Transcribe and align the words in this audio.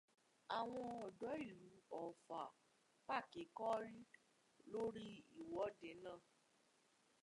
Àwọn 0.57 0.87
ọ̀dọ́ 1.07 1.33
ìlú 1.49 1.69
Ọ̀ffa 2.01 2.39
fàákékọ́rí 3.05 3.95
lórí 4.71 5.07
ìwọ́de 5.41 5.89
náà. 6.03 6.19